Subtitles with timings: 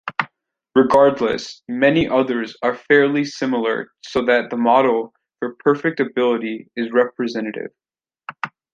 [0.73, 7.69] Regardless, many others are fairly similar so that the model for perfect ability is representative.